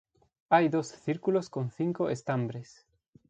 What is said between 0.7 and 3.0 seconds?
círculos con cinco estambres.